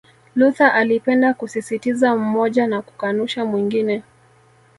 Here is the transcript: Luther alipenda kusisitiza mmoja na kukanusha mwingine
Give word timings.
Luther 0.35 0.71
alipenda 0.73 1.33
kusisitiza 1.33 2.15
mmoja 2.15 2.67
na 2.67 2.81
kukanusha 2.81 3.45
mwingine 3.45 4.03